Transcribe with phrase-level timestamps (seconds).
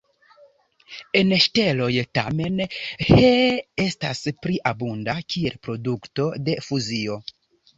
[1.19, 1.89] En steloj,
[2.19, 2.57] tamen,
[3.09, 3.29] He
[3.85, 7.21] estas pli abunda, kiel produkto de fuzio.